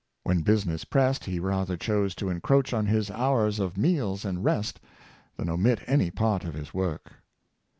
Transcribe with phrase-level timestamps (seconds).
[0.23, 4.79] When business pressed he rather chose to encroach on his hours of meals and rest
[5.37, 7.17] than omit any part of his work.